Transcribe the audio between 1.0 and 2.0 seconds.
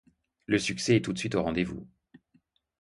tout de suite au rendez-vous.